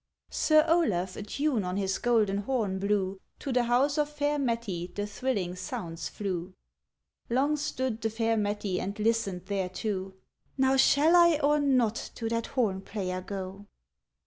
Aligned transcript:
Sir 0.31 0.65
Olaf 0.67 1.15
a 1.15 1.21
tune 1.21 1.63
on 1.63 1.77
his 1.77 1.99
golden 1.99 2.37
horn 2.39 2.79
blew, 2.79 3.19
To 3.37 3.51
the 3.53 3.65
house 3.65 3.99
of 3.99 4.09
fair 4.09 4.39
Mettie 4.39 4.87
the 4.95 5.05
thrilling 5.05 5.55
sounds 5.55 6.09
flew. 6.09 6.55
Long 7.29 7.55
stood 7.55 8.01
the 8.01 8.09
fair 8.09 8.35
Mettie 8.35 8.79
and 8.81 8.97
listened 8.97 9.45
thereto: 9.45 10.15
ŌĆ£Now 10.59 10.79
shall 10.79 11.15
I 11.15 11.37
or 11.43 11.59
not 11.59 11.93
to 12.15 12.27
that 12.29 12.47
horn 12.47 12.81
player 12.81 13.21
go? 13.21 13.67